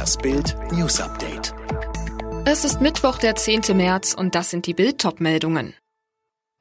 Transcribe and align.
Das 0.00 0.16
Bild 0.16 0.56
News 0.72 0.98
Update. 0.98 1.52
Es 2.46 2.64
ist 2.64 2.80
Mittwoch, 2.80 3.18
der 3.18 3.36
10. 3.36 3.76
März 3.76 4.14
und 4.14 4.34
das 4.34 4.48
sind 4.48 4.64
die 4.64 4.72
Bild-Top-Meldungen. 4.72 5.74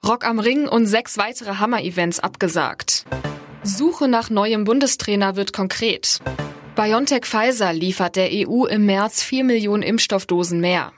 Rock 0.05 0.25
am 0.25 0.39
Ring 0.39 0.67
und 0.67 0.87
sechs 0.87 1.17
weitere 1.17 1.55
Hammer-Events 1.55 2.19
abgesagt. 2.19 3.05
Suche 3.63 4.09
nach 4.09 4.29
neuem 4.29 4.65
Bundestrainer 4.65 5.37
wird 5.37 5.53
konkret. 5.53 6.19
BioNTech 6.75 7.23
Pfizer 7.23 7.71
liefert 7.71 8.17
der 8.17 8.27
EU 8.29 8.65
im 8.65 8.85
März 8.85 9.23
4 9.23 9.45
Millionen 9.45 9.83
Impfstoffdosen 9.83 10.59
mehr. 10.59 10.91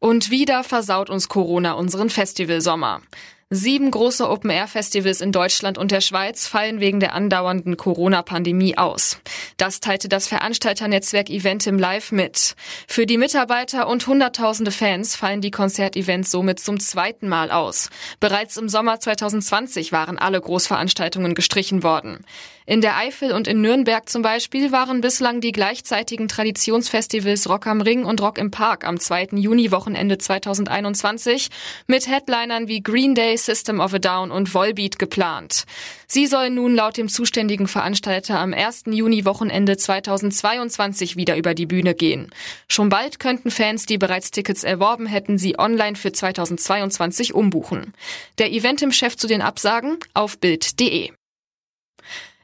Und 0.00 0.32
wieder 0.32 0.64
versaut 0.64 1.10
uns 1.10 1.28
Corona 1.28 1.74
unseren 1.74 2.10
Festivalsommer. 2.10 3.02
Sieben 3.50 3.90
große 3.90 4.28
Open-Air-Festivals 4.28 5.22
in 5.22 5.32
Deutschland 5.32 5.78
und 5.78 5.90
der 5.90 6.02
Schweiz 6.02 6.46
fallen 6.46 6.80
wegen 6.80 7.00
der 7.00 7.14
andauernden 7.14 7.78
Corona-Pandemie 7.78 8.76
aus. 8.76 9.20
Das 9.56 9.80
teilte 9.80 10.10
das 10.10 10.28
Veranstalternetzwerk 10.28 11.30
Eventim 11.30 11.78
Live 11.78 12.12
mit. 12.12 12.56
Für 12.86 13.06
die 13.06 13.16
Mitarbeiter 13.16 13.88
und 13.88 14.06
Hunderttausende 14.06 14.70
Fans 14.70 15.16
fallen 15.16 15.40
die 15.40 15.50
Konzertevents 15.50 16.30
somit 16.30 16.60
zum 16.60 16.78
zweiten 16.78 17.26
Mal 17.26 17.50
aus. 17.50 17.88
Bereits 18.20 18.58
im 18.58 18.68
Sommer 18.68 19.00
2020 19.00 19.92
waren 19.92 20.18
alle 20.18 20.42
Großveranstaltungen 20.42 21.34
gestrichen 21.34 21.82
worden. 21.82 22.26
In 22.68 22.82
der 22.82 22.98
Eifel 22.98 23.32
und 23.32 23.48
in 23.48 23.62
Nürnberg 23.62 24.10
zum 24.10 24.20
Beispiel 24.20 24.72
waren 24.72 25.00
bislang 25.00 25.40
die 25.40 25.52
gleichzeitigen 25.52 26.28
Traditionsfestivals 26.28 27.48
Rock 27.48 27.66
am 27.66 27.80
Ring 27.80 28.04
und 28.04 28.20
Rock 28.20 28.36
im 28.36 28.50
Park 28.50 28.86
am 28.86 29.00
2. 29.00 29.28
Juni-Wochenende 29.36 30.18
2021 30.18 31.48
mit 31.86 32.06
Headlinern 32.06 32.68
wie 32.68 32.82
Green 32.82 33.14
Day, 33.14 33.37
System 33.44 33.80
of 33.80 33.94
a 33.94 33.98
Down 33.98 34.30
und 34.30 34.52
Volbeat 34.54 34.98
geplant. 34.98 35.64
Sie 36.06 36.26
sollen 36.26 36.54
nun 36.54 36.74
laut 36.74 36.96
dem 36.96 37.08
zuständigen 37.08 37.68
Veranstalter 37.68 38.38
am 38.38 38.52
1. 38.52 38.84
Juni-Wochenende 38.86 39.76
2022 39.76 41.16
wieder 41.16 41.36
über 41.36 41.54
die 41.54 41.66
Bühne 41.66 41.94
gehen. 41.94 42.30
Schon 42.68 42.88
bald 42.88 43.18
könnten 43.20 43.50
Fans, 43.50 43.86
die 43.86 43.98
bereits 43.98 44.30
Tickets 44.30 44.64
erworben 44.64 45.06
hätten, 45.06 45.38
sie 45.38 45.58
online 45.58 45.96
für 45.96 46.12
2022 46.12 47.34
umbuchen. 47.34 47.94
Der 48.38 48.52
Eventim-Chef 48.52 49.16
zu 49.16 49.26
den 49.26 49.42
Absagen 49.42 49.98
auf 50.14 50.38
Bild.de. 50.38 51.10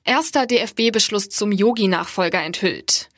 Erster 0.04 0.46
DFB-Beschluss 0.46 1.30
zum 1.30 1.50
Yogi-Nachfolger 1.50 2.42
enthüllt. 2.42 3.08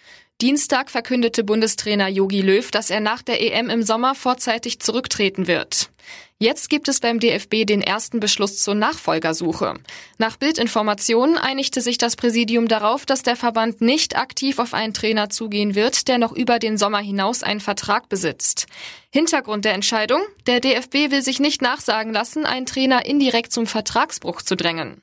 Dienstag 0.43 0.91
verkündete 0.91 1.45
Bundestrainer 1.45 2.09
Jogi 2.09 2.43
Löw, 2.43 2.71
dass 2.71 2.91
er 2.91 3.01
nach 3.01 3.23
der 3.23 3.41
EM 3.41 3.71
im 3.71 3.83
Sommer 3.83 4.15
vorzeitig 4.15 4.81
zurücktreten 4.81 5.47
wird. 5.47 5.89
Jetzt 6.39 6.69
gibt 6.69 6.89
es 6.89 7.01
beim 7.01 7.19
DFB 7.19 7.65
den 7.65 7.81
ersten 7.81 8.21
Beschluss 8.21 8.63
zur 8.63 8.75
Nachfolgersuche. 8.75 9.77
Nach 10.19 10.37
Bildinformationen 10.37 11.39
einigte 11.39 11.81
sich 11.81 11.97
das 11.97 12.17
Präsidium 12.17 12.69
darauf, 12.69 13.07
dass 13.07 13.23
der 13.23 13.37
Verband 13.37 13.81
nicht 13.81 14.19
aktiv 14.19 14.59
auf 14.59 14.75
einen 14.75 14.93
Trainer 14.93 15.31
zugehen 15.31 15.75
wird, 15.75 16.07
der 16.07 16.19
noch 16.19 16.33
über 16.33 16.59
den 16.59 16.77
Sommer 16.77 16.99
hinaus 16.99 17.43
einen 17.43 17.61
Vertrag 17.61 18.11
besitzt. 18.11 18.67
Hintergrund 19.09 19.65
der 19.65 19.73
Entscheidung? 19.73 20.21
Der 20.47 20.61
DFB 20.61 21.11
will 21.11 21.23
sich 21.23 21.41
nicht 21.41 21.63
nachsagen 21.63 22.13
lassen, 22.13 22.45
einen 22.45 22.67
Trainer 22.67 23.07
indirekt 23.07 23.53
zum 23.53 23.67
Vertragsbruch 23.67 24.43
zu 24.43 24.55
drängen. 24.55 25.01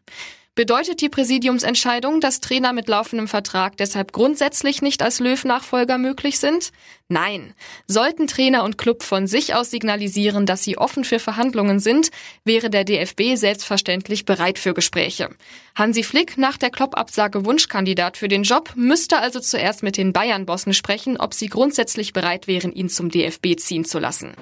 Bedeutet 0.55 1.01
die 1.01 1.09
Präsidiumsentscheidung, 1.09 2.19
dass 2.19 2.39
Trainer 2.39 2.73
mit 2.73 2.87
laufendem 2.87 3.27
Vertrag 3.27 3.75
deshalb 3.77 4.11
grundsätzlich 4.11 4.83
nicht 4.83 5.01
als 5.01 5.19
Löw-Nachfolger 5.19 5.97
möglich 5.97 6.37
sind? 6.37 6.71
Nein. 7.07 7.55
Sollten 7.87 8.27
Trainer 8.27 8.63
und 8.63 8.77
Club 8.77 9.01
von 9.01 9.25
sich 9.25 9.55
aus 9.55 9.71
signalisieren, 9.71 10.45
dass 10.45 10.63
sie 10.63 10.77
offen 10.77 11.05
für 11.05 11.17
Verhandlungen 11.17 11.79
sind, 11.79 12.11
wäre 12.45 12.69
der 12.69 12.83
DFB 12.83 13.35
selbstverständlich 13.35 14.25
bereit 14.25 14.59
für 14.59 14.75
Gespräche. 14.75 15.29
Hansi 15.73 16.03
Flick, 16.03 16.37
nach 16.37 16.57
der 16.57 16.69
Klopp-Absage 16.69 17.45
Wunschkandidat 17.45 18.15
für 18.15 18.27
den 18.27 18.43
Job, 18.43 18.73
müsste 18.75 19.17
also 19.17 19.39
zuerst 19.39 19.81
mit 19.81 19.97
den 19.97 20.13
Bayern-Bossen 20.13 20.75
sprechen, 20.75 21.17
ob 21.17 21.33
sie 21.33 21.47
grundsätzlich 21.47 22.13
bereit 22.13 22.45
wären, 22.45 22.71
ihn 22.71 22.89
zum 22.89 23.09
DFB 23.09 23.55
ziehen 23.57 23.85
zu 23.85 23.97
lassen. 23.97 24.35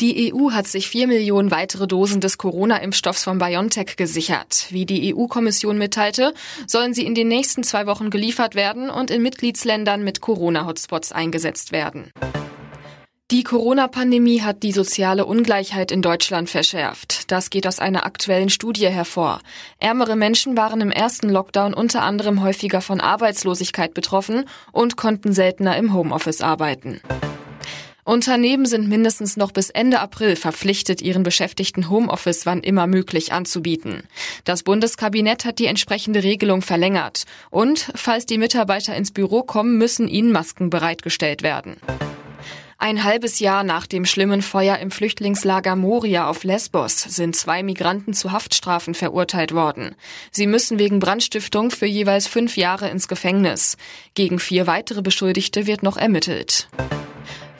Die 0.00 0.32
EU 0.32 0.52
hat 0.52 0.66
sich 0.66 0.88
vier 0.88 1.06
Millionen 1.06 1.50
weitere 1.50 1.86
Dosen 1.86 2.20
des 2.20 2.38
Corona-Impfstoffs 2.38 3.24
von 3.24 3.38
BioNTech 3.38 3.96
gesichert. 3.96 4.66
Wie 4.70 4.86
die 4.86 5.14
EU-Kommission 5.14 5.78
mitteilte, 5.78 6.32
sollen 6.66 6.94
sie 6.94 7.04
in 7.04 7.14
den 7.14 7.28
nächsten 7.28 7.64
zwei 7.64 7.86
Wochen 7.86 8.10
geliefert 8.10 8.54
werden 8.54 8.90
und 8.90 9.10
in 9.10 9.22
Mitgliedsländern 9.22 10.02
mit 10.02 10.20
Corona-Hotspots 10.20 11.12
eingesetzt 11.12 11.72
werden. 11.72 12.10
Die 13.30 13.44
Corona-Pandemie 13.44 14.42
hat 14.42 14.64
die 14.64 14.72
soziale 14.72 15.24
Ungleichheit 15.24 15.92
in 15.92 16.02
Deutschland 16.02 16.50
verschärft. 16.50 17.30
Das 17.30 17.50
geht 17.50 17.64
aus 17.64 17.78
einer 17.78 18.04
aktuellen 18.04 18.50
Studie 18.50 18.88
hervor. 18.88 19.40
Ärmere 19.78 20.16
Menschen 20.16 20.56
waren 20.56 20.80
im 20.80 20.90
ersten 20.90 21.28
Lockdown 21.28 21.72
unter 21.72 22.02
anderem 22.02 22.42
häufiger 22.42 22.80
von 22.80 23.00
Arbeitslosigkeit 23.00 23.94
betroffen 23.94 24.46
und 24.72 24.96
konnten 24.96 25.32
seltener 25.32 25.76
im 25.76 25.94
Homeoffice 25.94 26.40
arbeiten. 26.40 27.00
Unternehmen 28.04 28.66
sind 28.66 28.88
mindestens 28.88 29.36
noch 29.36 29.52
bis 29.52 29.70
Ende 29.70 30.00
April 30.00 30.36
verpflichtet, 30.36 31.02
ihren 31.02 31.22
Beschäftigten 31.22 31.90
Homeoffice 31.90 32.46
wann 32.46 32.60
immer 32.60 32.86
möglich 32.86 33.32
anzubieten. 33.32 34.04
Das 34.44 34.62
Bundeskabinett 34.62 35.44
hat 35.44 35.58
die 35.58 35.66
entsprechende 35.66 36.22
Regelung 36.22 36.62
verlängert. 36.62 37.24
Und 37.50 37.90
falls 37.94 38.26
die 38.26 38.38
Mitarbeiter 38.38 38.94
ins 38.94 39.12
Büro 39.12 39.42
kommen, 39.42 39.78
müssen 39.78 40.08
ihnen 40.08 40.32
Masken 40.32 40.70
bereitgestellt 40.70 41.42
werden. 41.42 41.76
Ein 42.82 43.04
halbes 43.04 43.40
Jahr 43.40 43.62
nach 43.62 43.86
dem 43.86 44.06
schlimmen 44.06 44.40
Feuer 44.40 44.78
im 44.78 44.90
Flüchtlingslager 44.90 45.76
Moria 45.76 46.30
auf 46.30 46.44
Lesbos 46.44 46.98
sind 46.98 47.36
zwei 47.36 47.62
Migranten 47.62 48.14
zu 48.14 48.32
Haftstrafen 48.32 48.94
verurteilt 48.94 49.52
worden. 49.52 49.94
Sie 50.30 50.46
müssen 50.46 50.78
wegen 50.78 50.98
Brandstiftung 50.98 51.70
für 51.70 51.84
jeweils 51.84 52.26
fünf 52.26 52.56
Jahre 52.56 52.88
ins 52.88 53.06
Gefängnis. 53.06 53.76
Gegen 54.14 54.38
vier 54.38 54.66
weitere 54.66 55.02
Beschuldigte 55.02 55.66
wird 55.66 55.82
noch 55.82 55.98
ermittelt. 55.98 56.68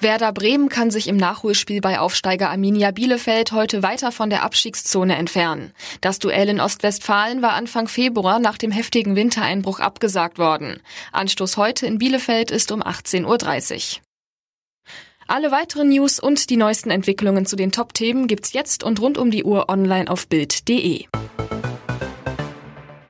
Werder 0.01 0.33
Bremen 0.33 0.69
kann 0.69 0.91
sich 0.91 1.09
im 1.09 1.17
Nachholspiel 1.17 1.81
bei 1.81 1.99
Aufsteiger 1.99 2.51
Arminia 2.51 2.91
Bielefeld 2.91 3.53
heute 3.53 3.83
weiter 3.83 4.13
von 4.13 4.31
der 4.31 4.43
Abstiegszone 4.43 5.17
entfernen. 5.17 5.73
Das 6.01 6.19
Duell 6.19 6.49
in 6.49 6.61
Ostwestfalen 6.61 7.43
war 7.43 7.53
Anfang 7.53 7.87
Februar 7.87 8.39
nach 8.39 8.57
dem 8.57 8.71
heftigen 8.71 9.17
Wintereinbruch 9.17 9.81
abgesagt 9.81 10.39
worden. 10.39 10.81
Anstoß 11.13 11.57
heute 11.57 11.87
in 11.87 11.99
Bielefeld 11.99 12.51
ist 12.51 12.73
um 12.73 12.83
18.30 12.83 13.97
Uhr. 13.97 14.03
Alle 15.27 15.53
weiteren 15.53 15.91
News 15.91 16.19
und 16.19 16.51
die 16.51 16.57
neuesten 16.57 16.91
Entwicklungen 16.91 17.47
zu 17.47 17.55
den 17.55 17.71
Top-Themen 17.71 18.27
gibt's 18.27 18.53
jetzt 18.53 18.83
und 18.83 19.01
rund 19.01 19.17
um 19.17 19.31
die 19.31 19.45
Uhr 19.45 19.69
online 19.69 20.11
auf 20.11 20.27
Bild.de. 20.27 21.05